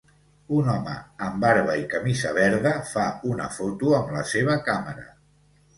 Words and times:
Un 0.59 0.69
home 0.75 0.95
amb 1.27 1.37
barba 1.43 1.75
i 1.81 1.85
camisa 1.93 2.33
verda 2.39 2.73
fa 2.95 3.05
una 3.35 3.53
foto 3.61 3.95
amb 4.01 4.15
la 4.19 4.29
seva 4.35 4.63
càmera 4.71 5.09